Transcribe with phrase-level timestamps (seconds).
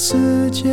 [0.00, 0.16] 世
[0.52, 0.68] 界。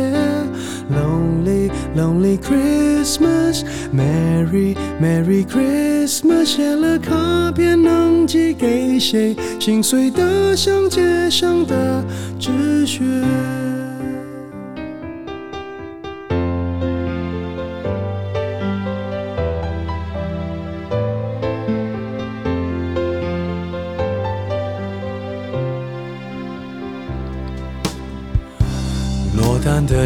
[0.88, 6.44] Lonely, lonely Christmas，Merry, Merry Christmas。
[6.44, 9.34] 写了卡片能寄给谁？
[9.58, 12.04] 心碎得像街上的
[12.38, 13.02] 纸屑。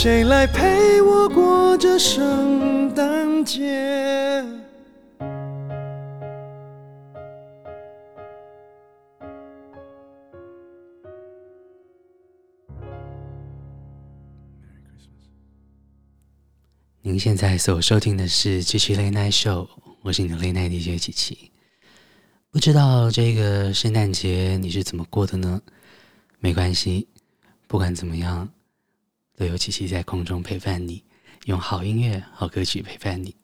[0.00, 4.44] 谁来陪我过这圣诞节？
[17.02, 19.66] 您现在所收听的是《七七 Late Night Show》，
[20.02, 21.50] 我是你的 Late Night DJ 七七。
[22.52, 25.60] 不知道这个圣诞节你是怎么过的呢？
[26.38, 27.08] 没关系，
[27.66, 28.48] 不管怎么样。
[29.38, 31.04] 都有七七在空中陪伴你，
[31.44, 33.36] 用好音乐、好歌曲陪伴你。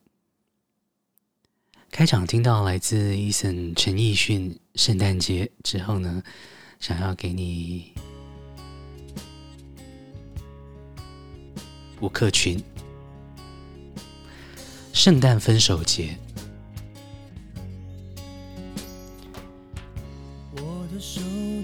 [1.89, 6.21] 开场听到来自 Eason 陈奕迅《圣诞节》之后呢，
[6.81, 7.93] 想要给你
[12.01, 12.59] 吴克群
[14.91, 16.17] 《圣诞分手节》。
[20.57, 21.21] 我的手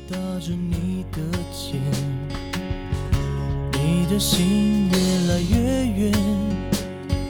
[0.10, 1.20] 搭着你的
[1.52, 2.41] 肩。
[4.12, 4.98] 你的心越
[5.32, 6.12] 来越远，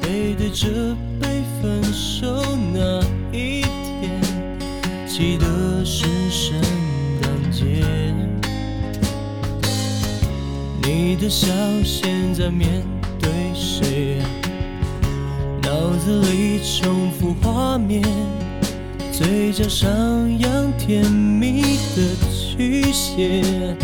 [0.01, 1.27] 背对着背
[1.61, 2.43] 分手
[2.73, 2.99] 那
[3.31, 4.19] 一天，
[5.05, 6.59] 记得是圣
[7.21, 7.85] 诞节。
[10.81, 11.45] 你的笑
[11.83, 12.83] 现在面
[13.19, 14.17] 对谁？
[15.61, 18.01] 脑子里重复画面，
[19.13, 19.87] 嘴角上
[20.39, 21.61] 扬甜蜜
[21.95, 22.01] 的
[22.31, 23.77] 曲线，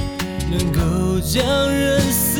[0.49, 2.39] 能够将人撕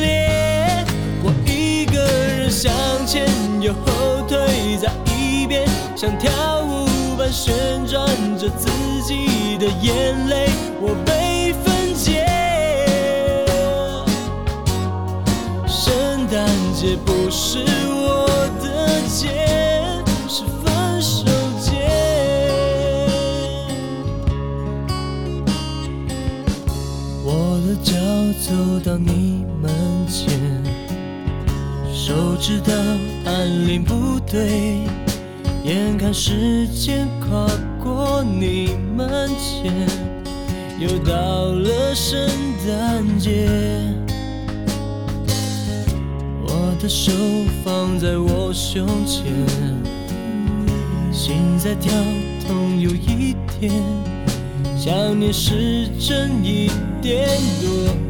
[0.00, 0.84] 裂。
[1.22, 2.02] 我一个
[2.36, 2.70] 人向
[3.06, 3.26] 前
[3.60, 5.66] 又后退再一遍，
[5.96, 6.30] 像跳
[6.62, 6.86] 舞
[7.16, 8.06] 般旋转
[8.38, 8.68] 着自
[9.02, 10.50] 己的眼泪。
[10.80, 12.26] 我被分解。
[15.66, 17.12] 圣诞节不
[28.86, 29.68] 到你门
[30.06, 30.32] 前，
[31.92, 32.72] 手指头
[33.24, 34.78] 按铃不对，
[35.64, 37.48] 眼看时间跨
[37.82, 39.74] 过你门前，
[40.78, 42.28] 又到了圣
[42.64, 43.48] 诞节。
[46.46, 47.10] 我的手
[47.64, 49.24] 放在我胸前，
[51.10, 51.92] 心在跳
[52.46, 53.72] 动有一点，
[54.78, 56.70] 想念是真一
[57.02, 57.26] 点
[57.60, 58.05] 多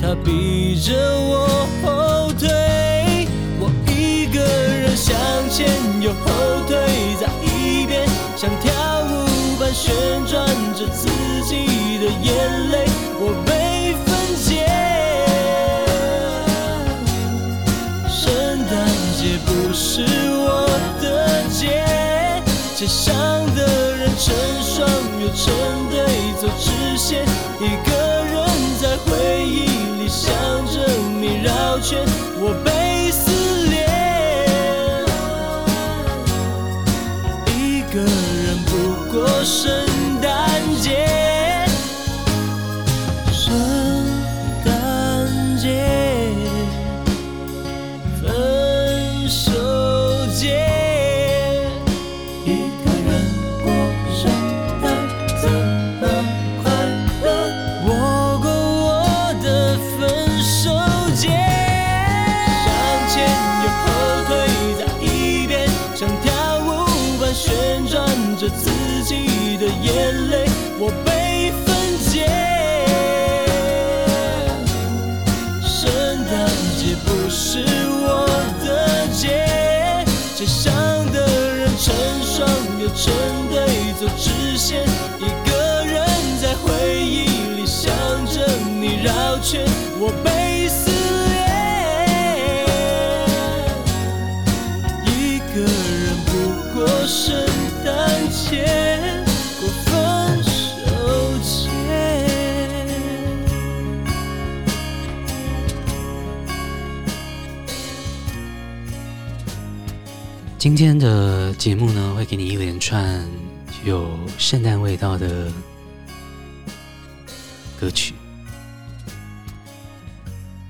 [0.00, 3.26] 他逼着我后退，
[3.58, 5.16] 我一个人向
[5.50, 5.66] 前
[6.00, 6.24] 又后
[6.68, 6.76] 退
[7.20, 8.06] 在一边，
[8.36, 8.72] 像跳
[9.02, 9.92] 舞般旋
[10.26, 11.08] 转着自
[11.44, 12.86] 己的眼泪，
[13.18, 14.68] 我被分解。
[18.08, 18.24] 圣
[18.70, 18.72] 诞
[19.18, 20.04] 节不是
[20.38, 20.68] 我
[21.02, 21.04] 的
[21.48, 21.82] 节，
[22.76, 23.16] 街上
[23.56, 24.32] 的人成
[24.62, 24.88] 双
[25.20, 25.44] 又成
[25.90, 25.96] 对
[26.40, 27.24] 走直线，
[27.58, 27.90] 一个
[28.24, 28.36] 人
[28.78, 29.64] 在回忆
[29.98, 30.30] 里想
[30.66, 30.86] 着
[31.18, 32.04] 你绕圈，
[32.38, 33.86] 我被撕裂。
[37.56, 38.70] 一个人不
[39.10, 39.26] 过
[82.94, 83.12] 成
[83.48, 84.82] 对走直线，
[85.18, 86.06] 一个人
[86.40, 87.90] 在回忆里想
[88.26, 88.46] 着
[88.80, 89.64] 你绕圈，
[89.98, 90.35] 我被
[110.76, 113.26] 今天的节目呢，会给你一连串
[113.82, 115.50] 有圣诞味道的
[117.80, 118.12] 歌曲。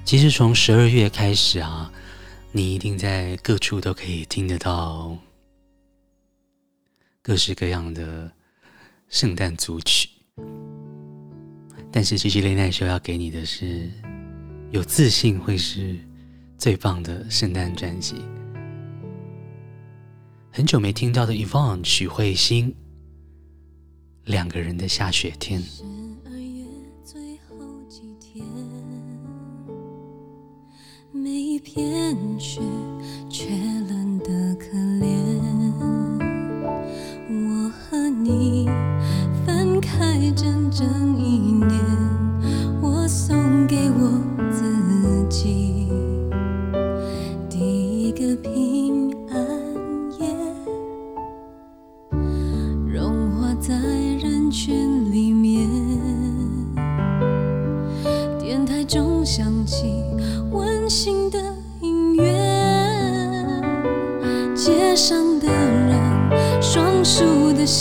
[0.04, 1.90] 其实从十二月开始啊，
[2.52, 5.18] 你一定在各处都可以听得到
[7.20, 8.30] 各式各样的
[9.08, 10.08] 圣诞组曲。
[11.90, 13.90] 但是七七 Late Night Show 要给你的是
[14.70, 15.98] 有自信会是
[16.56, 18.24] 最棒的圣诞专辑。
[20.56, 22.74] 很久没听到的 Yvonne 许慧欣，
[24.24, 25.60] 两个人的下雪天。
[25.60, 25.84] 十
[26.24, 26.64] 二月
[27.04, 27.58] 最后
[27.90, 28.42] 几天，
[31.12, 32.62] 每一片雪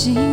[0.04, 0.25] ti.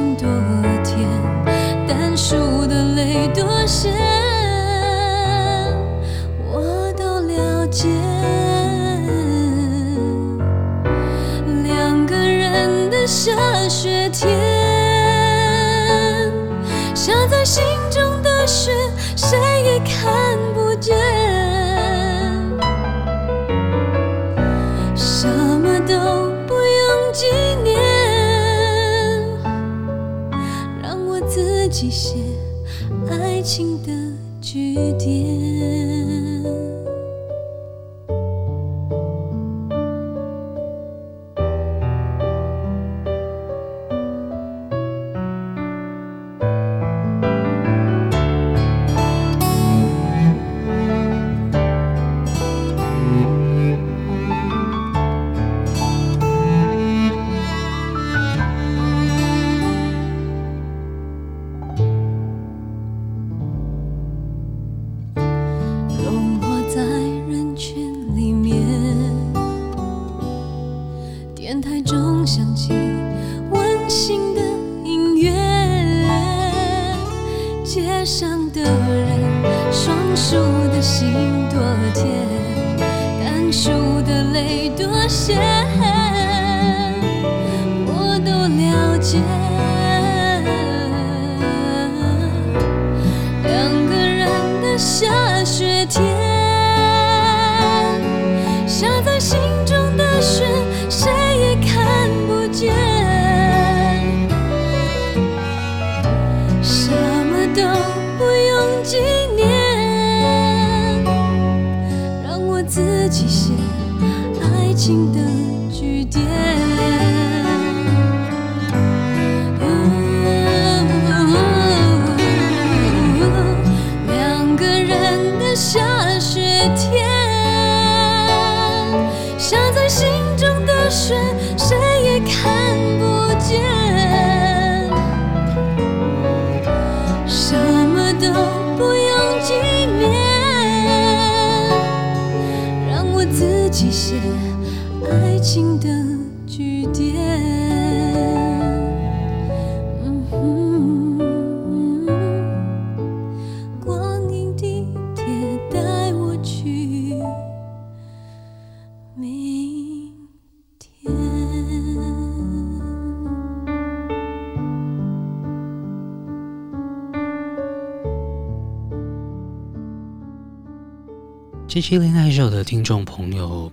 [171.75, 173.73] 这期恋爱秀的听众朋友。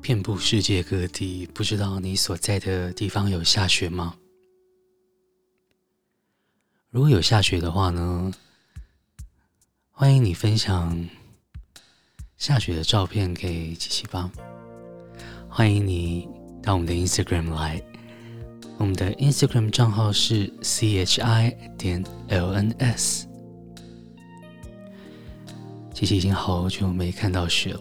[0.00, 4.14] 遍布世界各地，不知道你所在的地方有下雪吗？
[6.90, 8.32] 如果有下雪的话呢，
[9.90, 11.08] 欢迎你分享
[12.36, 14.30] 下雪的照片给七七吧。
[15.48, 16.28] 欢迎你
[16.62, 17.82] 到我们的 Instagram 来，
[18.78, 23.24] 我们的 Instagram 账号是 chi 点 lns。
[26.00, 27.80] 其实已经好久没看到雪了。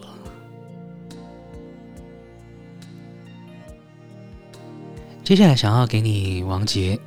[5.24, 7.00] 接下来想要给你王杰，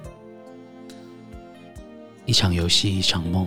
[2.25, 3.47] 一场游戏一场梦。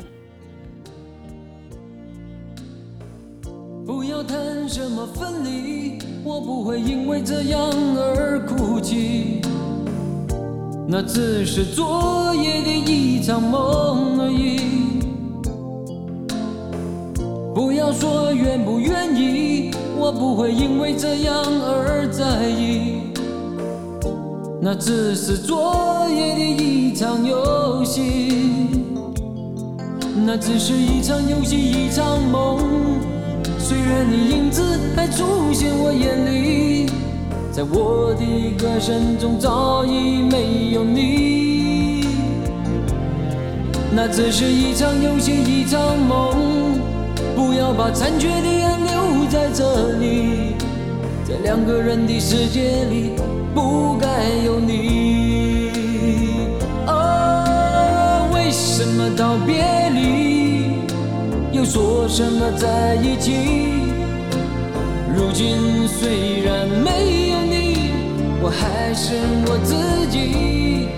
[3.84, 7.60] 不要谈什么分离，我不会因为这样
[7.98, 9.42] 而哭泣。
[10.88, 14.85] 那只是昨夜的一场梦而已。
[17.56, 23.14] 不要说愿不愿意，我不会因为这样而在意。
[24.62, 28.68] 那只是昨夜的一场游戏，
[30.26, 32.60] 那只是一场游戏一场梦。
[33.58, 34.62] 虽然你影子
[34.94, 36.88] 还出现我眼里，
[37.54, 42.06] 在我的歌声中早已没有你。
[43.96, 46.36] 那只是一场游戏一场梦，
[47.36, 50.56] 不要把残缺的爱留在这里，
[51.28, 53.12] 在两个人的世界里。
[53.54, 54.08] 不该
[54.44, 55.70] 有你，
[56.88, 59.64] 哦，为什么道别
[59.94, 60.82] 离，
[61.58, 63.32] 又说什么在一起？
[65.16, 67.92] 如今虽然没有你，
[68.42, 69.14] 我还是
[69.48, 70.90] 我自己。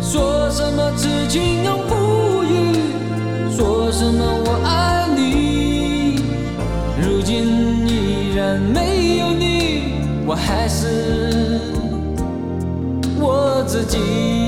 [0.00, 2.56] 说什么此情永不渝，
[3.54, 4.97] 说什么我爱
[8.48, 11.60] 然没有你，我还是。
[13.20, 14.47] 我自己。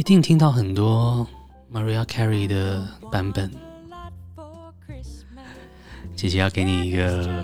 [0.00, 1.26] 一定听到很多
[1.72, 3.50] Mariah Carey 的版本，
[6.14, 7.42] 姐姐要给你一个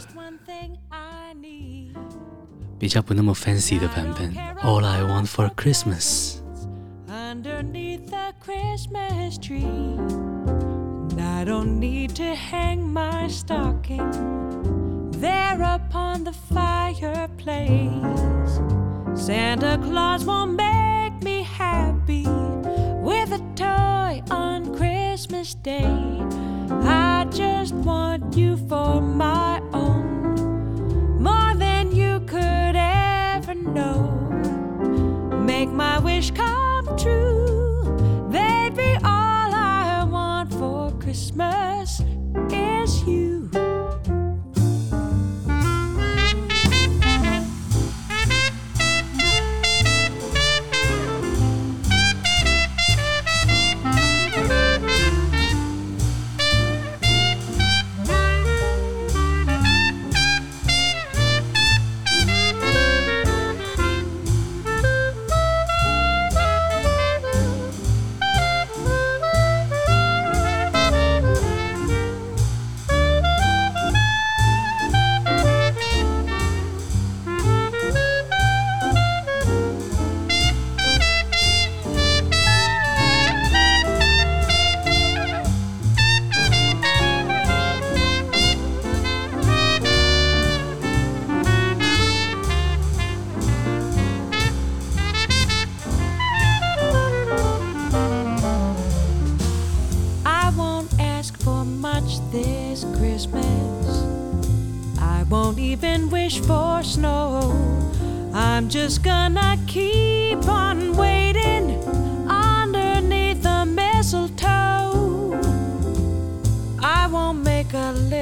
[2.79, 4.35] 比较不那么 fancy 的版本。
[4.63, 9.97] All I want for Christmas。Underneath the Christmas tree,
[11.19, 14.11] I don't need to hang my stocking
[15.13, 18.61] there upon the fireplace.
[19.15, 20.66] Santa Claus won't make
[25.70, 29.47] I just want you for my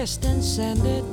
[0.05, 1.03] and send it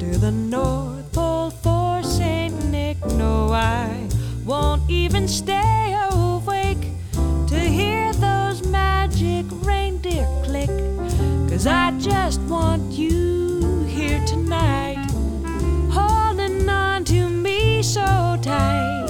[0.00, 2.98] to the North Pole for Saint Nick.
[3.06, 4.08] No, I
[4.44, 6.88] won't even stay awake
[7.46, 10.70] to hear those magic reindeer click.
[11.48, 15.06] Cause I just want you here tonight,
[15.88, 19.06] holding on to me so tight.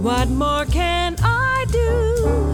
[0.00, 2.51] What more can I do?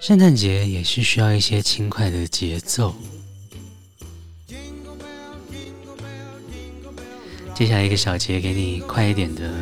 [0.00, 2.94] 圣诞节也是需要一些轻快的节奏。
[7.54, 9.52] 接下来一个小节给你快一点的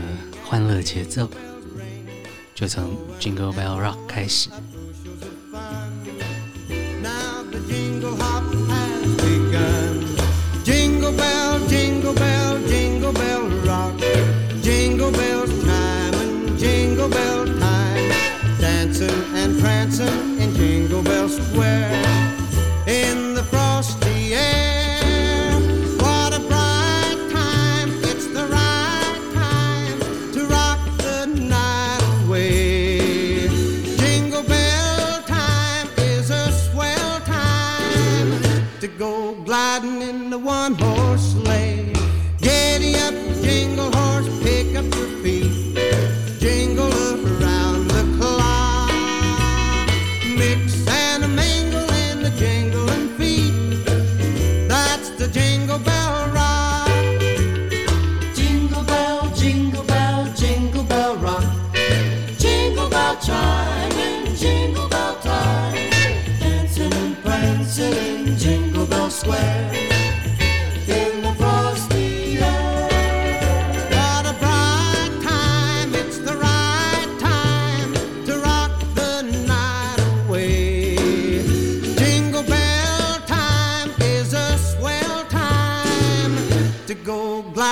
[0.44, 1.28] 欢乐节奏，
[2.54, 4.50] 就从 Jingle Bell Rock 开始。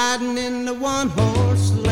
[0.04, 1.83] Go gliding in the one horse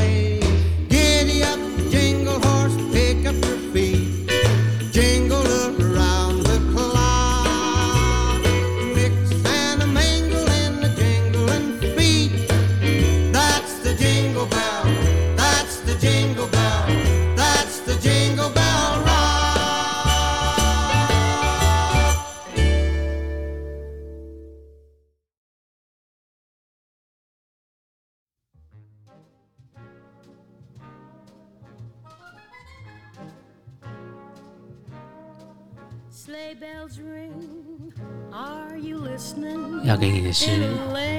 [39.92, 40.50] 要给你的是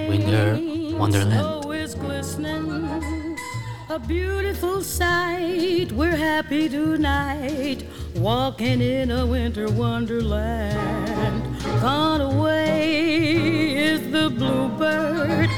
[0.08, 0.58] Winter
[0.98, 1.62] Wonderland。
[1.62, 3.36] Snow is glistening.
[3.90, 5.90] A beautiful sight.
[5.92, 7.84] We're happy tonight.
[8.16, 11.42] Walking in a winter wonderland.
[11.80, 15.48] Gone away is the bluebird.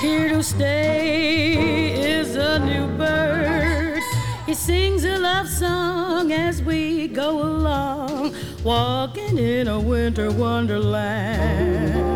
[0.00, 4.00] Here to stay is a new bird.
[4.46, 12.13] He sings a love song as we go along, walking in a winter wonderland.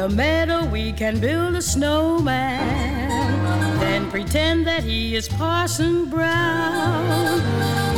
[0.00, 3.38] The meadow, we can build a snowman,
[3.80, 7.38] then pretend that he is Parson Brown.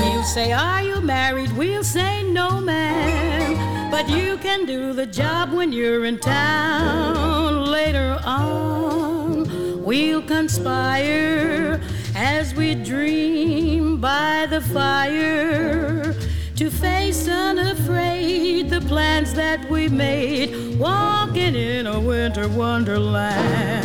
[0.02, 1.56] He'll say, Are you married?
[1.56, 3.88] We'll say, No, man.
[3.92, 9.84] But you can do the job when you're in town later on.
[9.84, 11.80] we'll conspire
[12.16, 16.16] as we dream by the fire
[16.62, 23.84] to face unafraid the plans that we made, walking in a winter wonderland.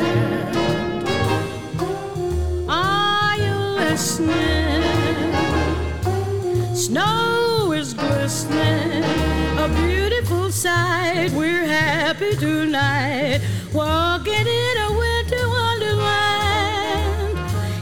[2.69, 4.83] Are you listening?
[6.75, 9.03] Snow is glistening,
[9.57, 11.31] a beautiful sight.
[11.31, 13.41] We're happy tonight,
[13.73, 17.39] walking in a winter wonderland.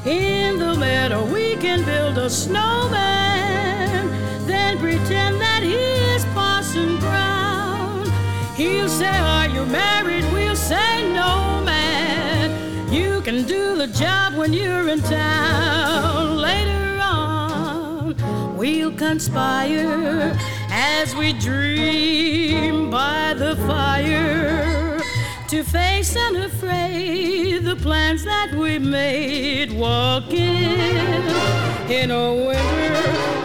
[0.08, 3.24] In the meadow, we can build a snowman,
[5.05, 5.75] pretend that he
[6.15, 8.09] is Parson Brown.
[8.55, 10.25] He'll say, Are you married?
[10.33, 12.91] We'll say, No, man.
[12.91, 16.37] You can do the job when you're in town.
[16.37, 18.15] Later on,
[18.57, 20.35] we'll conspire
[20.71, 24.99] as we dream by the fire
[25.49, 31.29] to face unafraid the plans that we made walking
[31.91, 33.44] in a winter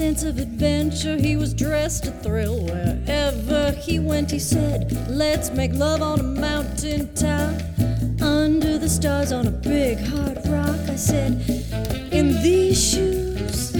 [0.00, 1.18] sense of adventure.
[1.18, 4.30] He was dressed to thrill wherever he went.
[4.30, 7.52] He said, Let's make love on a mountain top,
[8.22, 10.80] under the stars on a big hard rock.
[10.88, 11.32] I said,
[12.10, 13.72] In these shoes,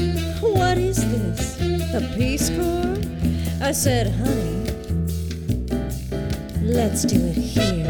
[0.42, 1.58] what is this?
[1.94, 3.00] A Peace Corps?
[3.62, 4.60] I said, Honey,
[6.60, 7.88] let's do it here.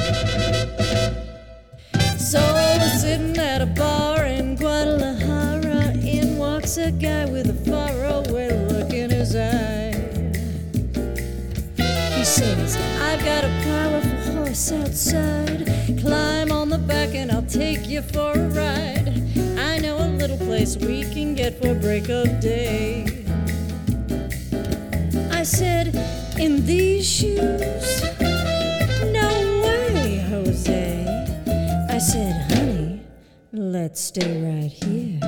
[2.17, 5.95] So we're sitting at a bar in Guadalajara.
[5.97, 7.60] In walks a guy with a
[13.25, 15.67] got a powerful horse outside.
[16.01, 19.09] Climb on the back and I'll take you for a ride.
[19.59, 23.05] I know a little place we can get for break of day.
[25.31, 25.95] I said,
[26.39, 28.03] in these shoes?
[29.13, 29.29] No
[29.65, 31.07] way, Jose.
[31.91, 33.03] I said, honey,
[33.53, 35.20] let's stay right here.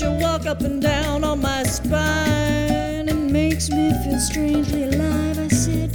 [0.00, 3.06] You walk up and down on my spine?
[3.06, 5.38] It makes me feel strangely alive.
[5.38, 5.94] I said,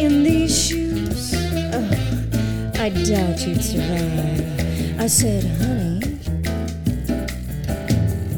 [0.00, 1.34] In these shoes,
[1.74, 1.90] oh,
[2.78, 5.00] I doubt you'd survive.
[5.00, 6.20] I said, Honey,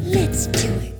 [0.05, 0.92] let's do it.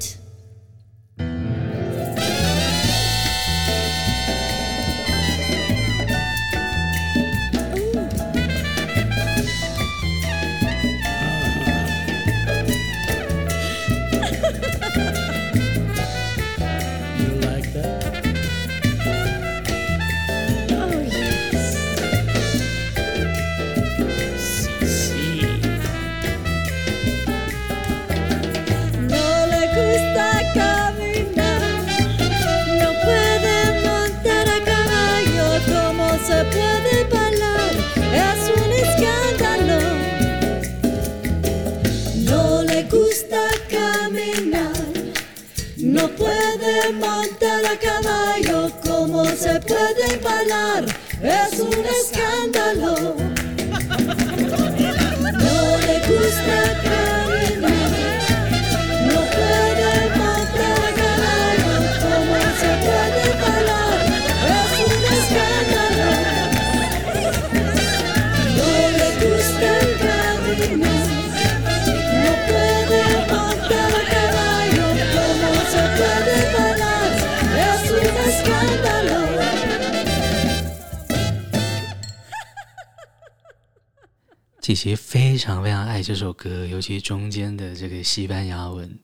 [86.03, 88.99] 这首歌，尤其中间的这个西班牙文，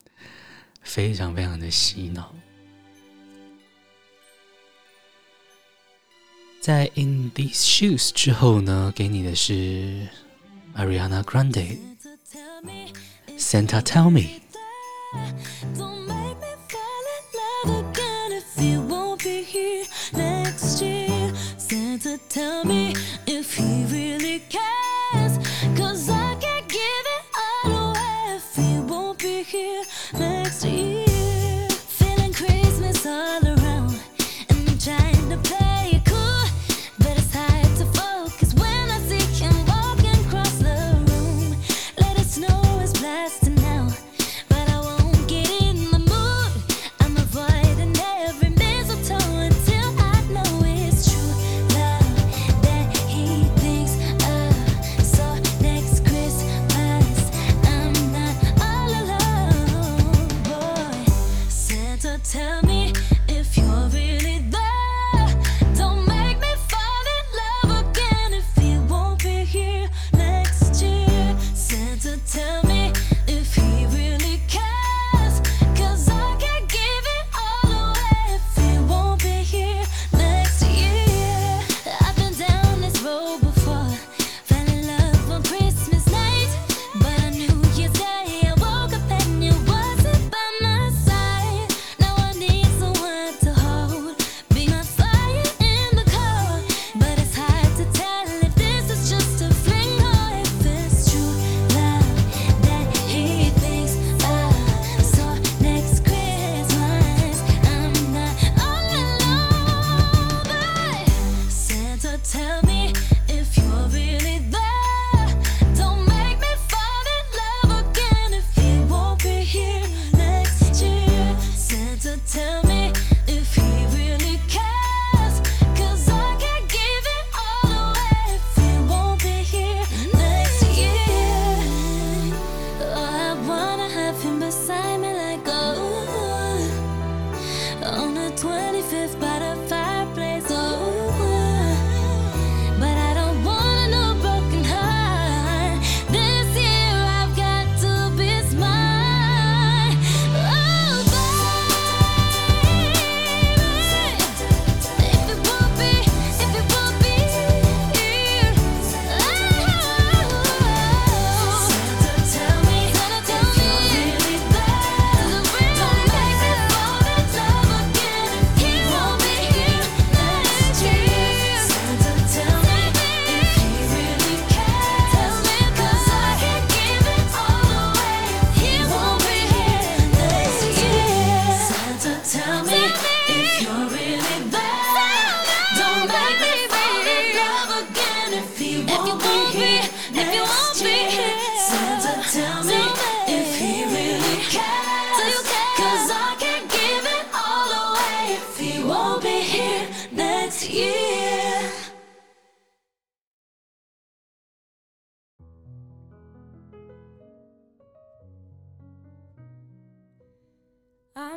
[0.81, 2.35] 非常非常的洗脑。
[6.59, 10.07] 在《In These Shoes》之后呢，给你的是
[10.75, 11.77] Ariana Grande，
[13.39, 14.21] 《Santa Tell Me》。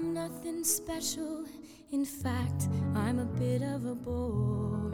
[0.02, 1.44] I'm nothing special.
[1.92, 4.90] In fact, I'm a bit of a bore.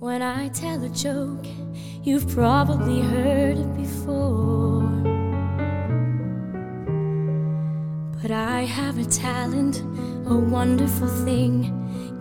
[0.00, 1.46] When I tell a joke,
[2.02, 4.82] you've probably heard it before.
[8.20, 9.84] But I have a talent,
[10.26, 11.70] a wonderful thing.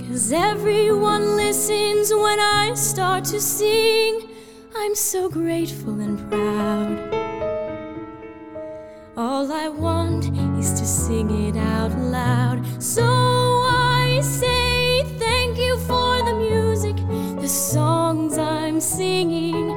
[0.08, 4.30] Cause everyone listens when I start to sing.
[4.76, 7.19] I'm so grateful and proud.
[9.50, 10.26] All I want
[10.60, 12.62] is to sing it out loud.
[12.80, 16.96] So I say thank you for the music,
[17.42, 19.70] the songs I'm singing.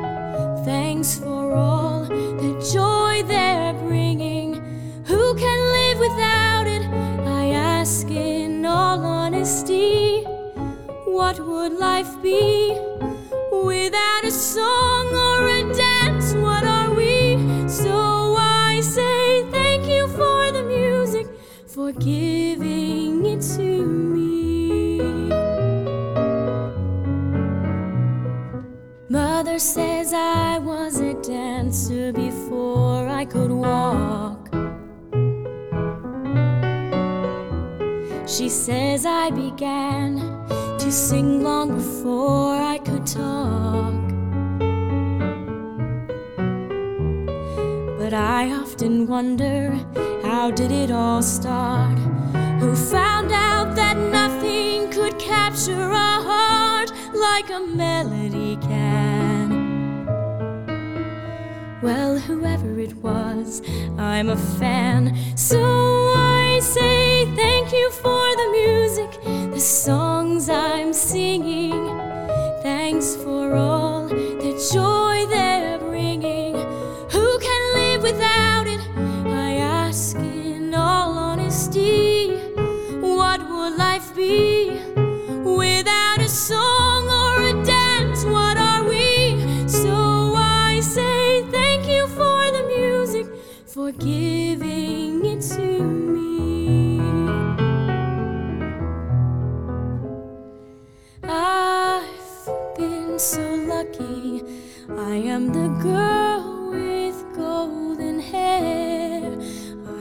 [0.67, 4.57] Thanks for all the joy they're bringing.
[5.07, 6.83] Who can live without it?
[7.27, 10.23] I ask in all honesty.
[11.07, 12.79] What would life be
[13.65, 14.92] without a song
[29.53, 34.49] mother says I was a dancer before I could walk.
[38.27, 40.17] She says I began
[40.79, 44.03] to sing long before I could talk.
[47.99, 49.79] But I often wonder
[50.23, 51.99] how did it all start?
[52.61, 59.32] Who found out that nothing could capture a heart like a melody can?
[61.83, 63.61] Well, whoever it was,
[63.99, 65.17] I'm a fan.
[65.37, 69.11] So I say thank you for the music,
[69.53, 71.89] the songs I'm singing.
[72.63, 74.92] Thanks for all the joy
[105.13, 109.21] I am the girl with golden hair.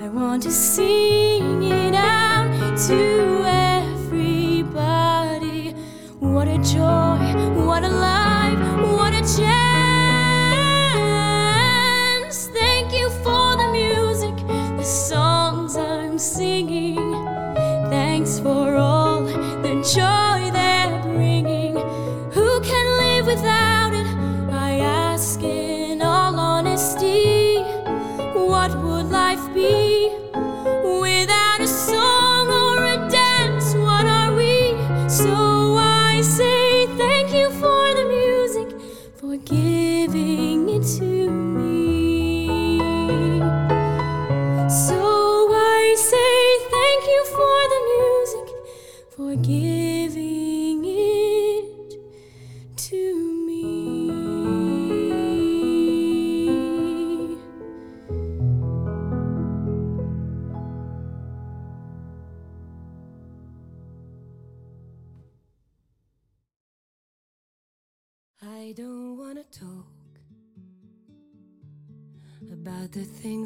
[0.02, 3.44] I want to sing it out to
[3.84, 4.96] everybody.
[6.22, 7.11] What a joy,
[28.62, 29.71] What would life be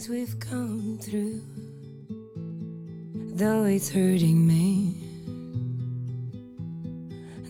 [0.06, 1.42] things we've come through,
[3.36, 4.94] though it's hurting me.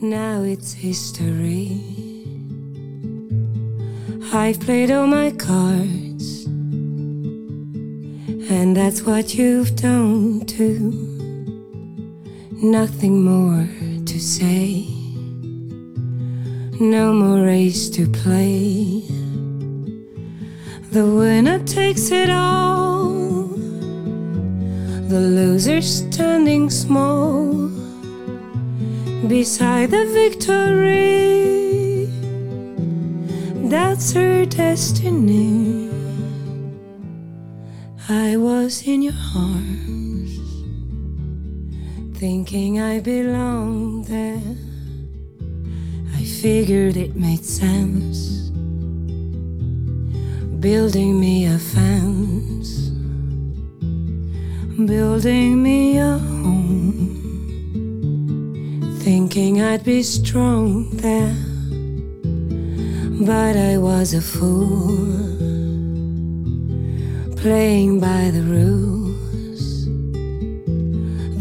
[0.01, 1.81] Now it's history.
[4.33, 6.45] I've played all my cards,
[8.49, 10.91] and that's what you've done too.
[12.61, 13.67] Nothing more
[14.05, 14.87] to say.
[16.79, 19.03] No more race to play.
[20.95, 23.03] The winner takes it all.
[25.09, 27.67] The loser standing small
[29.27, 32.07] beside the victory.
[33.69, 35.89] That's her destiny.
[38.07, 40.39] I was in your arms,
[42.17, 44.55] thinking I belonged there.
[46.15, 48.44] I figured it made sense,
[50.65, 52.89] building me a fence,
[54.87, 57.11] building me a home,
[59.03, 61.35] thinking I'd be strong there.
[63.27, 65.05] But I was a fool,
[67.35, 69.85] playing by the rules.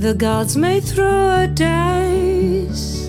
[0.05, 3.09] The gods may throw a dice,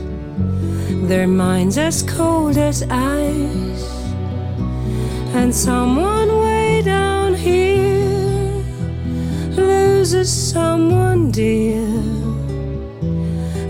[1.09, 3.94] their minds as cold as ice.
[5.37, 8.63] And someone way down here
[9.51, 11.85] loses someone dear.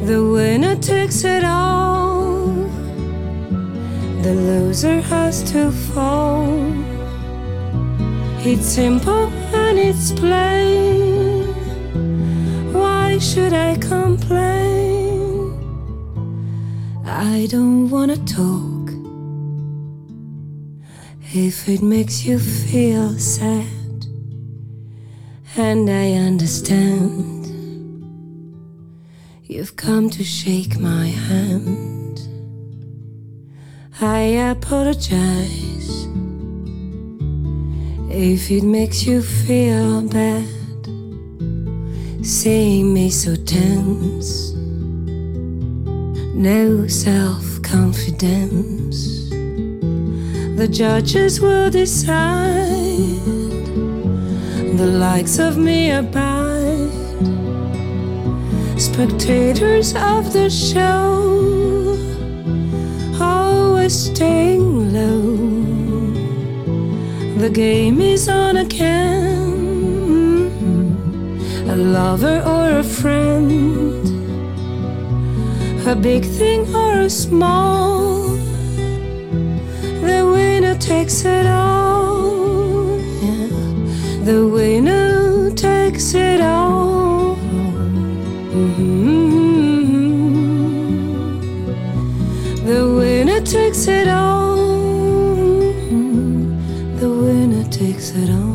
[0.06, 2.54] The winner takes it all,
[4.22, 6.46] the loser has to fall.
[8.46, 9.28] It's simple
[9.64, 11.48] and it's plain.
[12.74, 15.52] Why should I complain?
[17.06, 18.75] I don't wanna talk
[21.38, 23.68] if it makes you feel sad,
[25.58, 27.46] and I understand.
[29.44, 32.22] You've come to shake my hand.
[34.00, 34.20] I
[34.52, 36.08] apologize
[38.10, 40.48] if it makes you feel bad,
[42.26, 44.54] seeing me so tense.
[46.34, 49.25] No self confidence.
[50.56, 53.26] The judges will decide.
[54.78, 56.92] The likes of me abide.
[58.80, 61.98] Spectators of the show,
[63.20, 65.36] always staying low.
[67.38, 69.36] the game is on again.
[71.68, 74.08] A lover or a friend,
[75.86, 78.15] a big thing or a small
[80.86, 83.00] takes it all.
[83.24, 83.48] Yeah.
[84.24, 87.36] The winner takes it all.
[88.54, 89.16] Mm-hmm.
[92.68, 94.58] The winner takes it all.
[97.02, 98.46] The winner takes it all.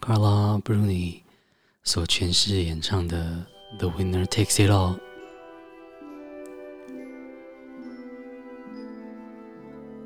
[0.00, 1.23] Carla Bruni
[1.83, 3.45] 所诠释演唱的《
[3.77, 4.95] The Winner Takes It All》。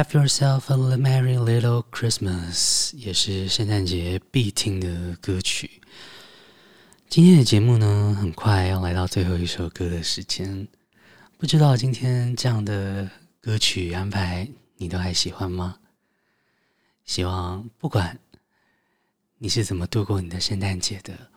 [0.00, 5.82] Have yourself a merry little Christmas，也是圣诞节必听的歌曲。
[7.10, 10.66] 今天的节目呢，很快要来到最后一首歌的时间。
[11.36, 13.10] 不知道今天这样的
[13.42, 14.48] 歌曲安排，
[14.78, 15.78] 你都还喜欢吗？
[17.04, 18.18] 希望不管
[19.36, 21.30] 你是怎么度过你的圣诞节的，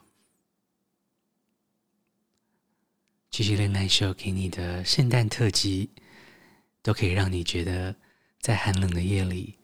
[3.30, 5.90] 七七恋爱秀给你的圣诞特辑，
[6.82, 7.94] 都可以让你觉得。
[8.44, 9.58] 在寒冷的夜里，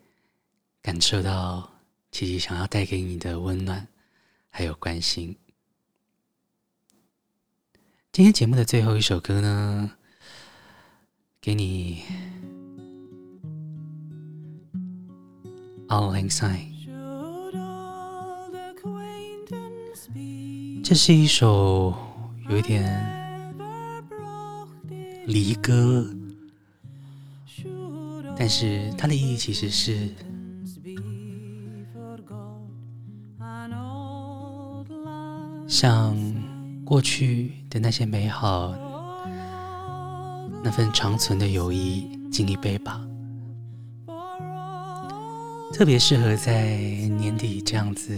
[0.82, 1.70] 感受到
[2.12, 3.86] 琪琪想要带给你的温暖，
[4.50, 5.36] 还有关心。
[8.14, 9.92] 今天节目的最后一首歌呢，
[11.42, 12.02] 给你
[15.90, 16.70] 《Auld Lang Syne》。
[20.82, 21.94] 这是一首
[22.50, 22.88] 有一点
[25.28, 26.10] 离歌，
[28.40, 30.10] 但是它的意义其实是
[35.68, 36.16] 像
[36.86, 38.74] 过去的那些美好，
[40.64, 43.06] 那份长存的友谊，敬一杯吧。
[45.74, 46.78] 特别适合在
[47.20, 48.18] 年底这样子。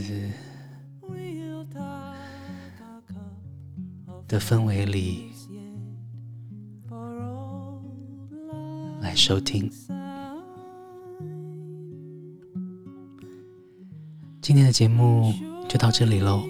[4.27, 5.31] 的氛围里
[9.01, 9.69] 来收听。
[14.41, 15.31] 今天的节目
[15.69, 16.43] 就到这里喽。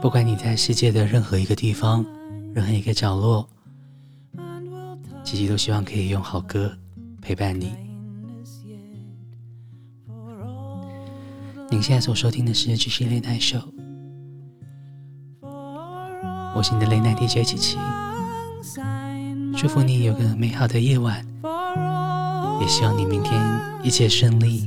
[0.00, 2.06] 不管你在世界的任何一个地方、
[2.54, 3.48] 任何一个角落，
[5.24, 6.72] 琪琪都希望可以用好歌
[7.20, 7.72] 陪伴你。
[11.68, 13.64] 您现在所收听的是《GC Late Night Show》，
[16.54, 17.76] 我是你的 Late Night DJ 琪琪，
[19.56, 21.26] 祝福你有个美好的夜晚，
[22.60, 24.64] 也希望你明天一切顺利。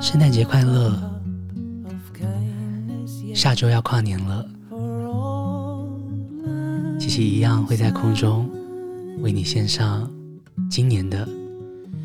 [0.00, 0.98] 圣诞节快乐！
[3.34, 4.46] 下周要跨年了，
[7.00, 8.50] 琪琪一样会在空中
[9.20, 10.10] 为你献上
[10.70, 11.26] 今年的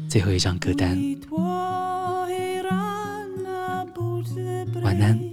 [0.08, 0.98] 最后一张歌单。
[4.82, 5.27] 晚安。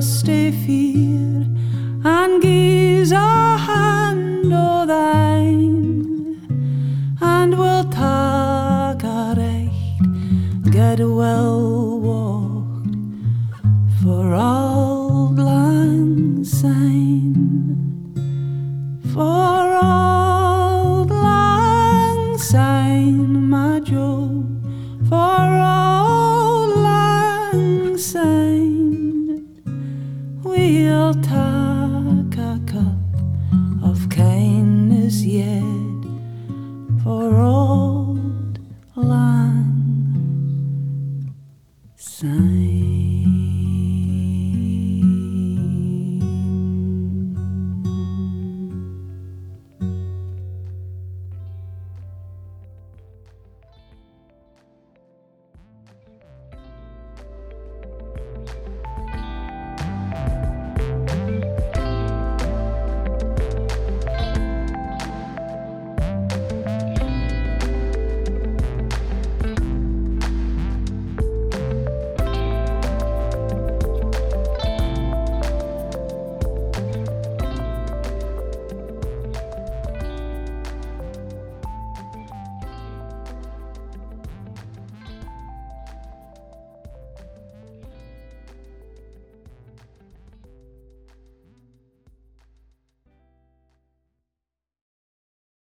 [0.00, 1.44] just a fear
[2.04, 6.38] and gives a hand o' thine.
[7.20, 9.98] And we'll talk a right.
[10.70, 11.77] Good will